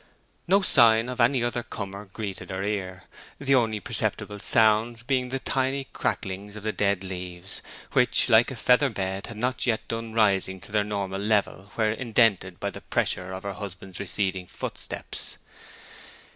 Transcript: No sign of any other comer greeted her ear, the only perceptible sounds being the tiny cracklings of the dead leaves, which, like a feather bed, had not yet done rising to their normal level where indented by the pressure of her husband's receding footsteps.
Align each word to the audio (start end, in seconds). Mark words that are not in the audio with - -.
No 0.47 0.63
sign 0.63 1.09
of 1.09 1.21
any 1.21 1.43
other 1.43 1.61
comer 1.61 2.05
greeted 2.05 2.49
her 2.49 2.63
ear, 2.63 3.03
the 3.37 3.53
only 3.53 3.79
perceptible 3.79 4.39
sounds 4.39 5.03
being 5.03 5.29
the 5.29 5.37
tiny 5.37 5.83
cracklings 5.93 6.55
of 6.55 6.63
the 6.63 6.71
dead 6.71 7.03
leaves, 7.03 7.61
which, 7.91 8.27
like 8.27 8.49
a 8.49 8.55
feather 8.55 8.89
bed, 8.89 9.27
had 9.27 9.37
not 9.37 9.67
yet 9.67 9.87
done 9.87 10.13
rising 10.15 10.59
to 10.61 10.71
their 10.71 10.83
normal 10.83 11.21
level 11.21 11.71
where 11.75 11.91
indented 11.91 12.59
by 12.59 12.71
the 12.71 12.81
pressure 12.81 13.31
of 13.31 13.43
her 13.43 13.53
husband's 13.53 13.99
receding 13.99 14.47
footsteps. 14.47 15.37